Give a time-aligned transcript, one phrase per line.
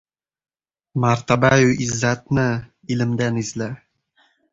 [1.03, 2.45] —Martabayu izzatni
[2.97, 3.69] ilmdan izla.